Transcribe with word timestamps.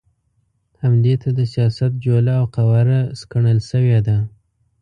همدې 0.81 1.15
ته 1.21 1.29
د 1.37 1.39
سیاست 1.53 1.91
جوله 2.03 2.33
او 2.39 2.45
قواره 2.55 2.99
سکڼل 3.19 3.59
شوې 3.69 3.99
ده. 4.07 4.17